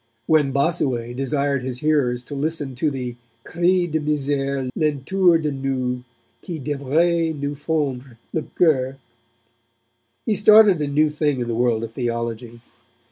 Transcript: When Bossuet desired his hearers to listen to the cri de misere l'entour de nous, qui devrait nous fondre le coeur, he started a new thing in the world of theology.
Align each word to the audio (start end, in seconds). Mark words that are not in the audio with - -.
When 0.25 0.51
Bossuet 0.51 1.15
desired 1.15 1.63
his 1.63 1.81
hearers 1.81 2.23
to 2.23 2.33
listen 2.33 2.73
to 2.73 2.89
the 2.89 3.17
cri 3.43 3.85
de 3.85 3.99
misere 3.99 4.67
l'entour 4.75 5.37
de 5.37 5.51
nous, 5.51 6.01
qui 6.41 6.57
devrait 6.57 7.39
nous 7.39 7.53
fondre 7.53 8.17
le 8.33 8.41
coeur, 8.55 8.97
he 10.25 10.33
started 10.33 10.81
a 10.81 10.87
new 10.87 11.11
thing 11.11 11.39
in 11.39 11.47
the 11.47 11.53
world 11.53 11.83
of 11.83 11.93
theology. 11.93 12.61